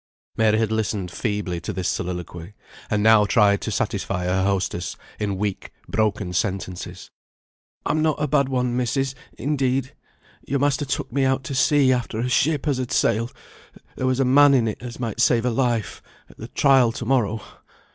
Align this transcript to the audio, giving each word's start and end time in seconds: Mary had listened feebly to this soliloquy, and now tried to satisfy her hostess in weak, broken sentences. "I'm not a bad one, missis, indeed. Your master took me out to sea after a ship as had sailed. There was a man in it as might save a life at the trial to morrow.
Mary 0.35 0.57
had 0.57 0.71
listened 0.71 1.11
feebly 1.11 1.61
to 1.61 1.71
this 1.71 1.87
soliloquy, 1.87 2.55
and 2.89 3.03
now 3.03 3.23
tried 3.23 3.61
to 3.61 3.69
satisfy 3.69 4.25
her 4.25 4.43
hostess 4.43 4.97
in 5.19 5.37
weak, 5.37 5.71
broken 5.87 6.33
sentences. 6.33 7.11
"I'm 7.85 8.01
not 8.01 8.15
a 8.17 8.27
bad 8.27 8.49
one, 8.49 8.75
missis, 8.75 9.13
indeed. 9.37 9.93
Your 10.43 10.57
master 10.59 10.85
took 10.85 11.13
me 11.13 11.23
out 11.23 11.43
to 11.43 11.53
sea 11.53 11.93
after 11.93 12.17
a 12.17 12.29
ship 12.29 12.67
as 12.67 12.79
had 12.79 12.91
sailed. 12.91 13.31
There 13.95 14.07
was 14.07 14.19
a 14.19 14.25
man 14.25 14.55
in 14.55 14.67
it 14.67 14.81
as 14.81 14.99
might 14.99 15.19
save 15.21 15.45
a 15.45 15.51
life 15.51 16.01
at 16.31 16.37
the 16.37 16.47
trial 16.47 16.91
to 16.93 17.05
morrow. 17.05 17.41